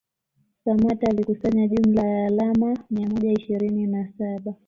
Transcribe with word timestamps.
Samatta 0.65 1.07
alikusanya 1.09 1.67
jumla 1.67 2.07
ya 2.07 2.25
alama 2.25 2.77
mia 2.89 3.07
moja 3.09 3.31
ishirini 3.31 3.87
na 3.87 4.07
saba 4.17 4.55